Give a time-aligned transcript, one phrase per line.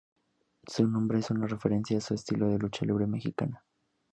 [0.65, 3.63] Su nombre es una referencia a su estilo de lucha libre mexicana.